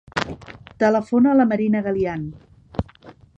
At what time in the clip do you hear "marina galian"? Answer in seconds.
1.51-2.25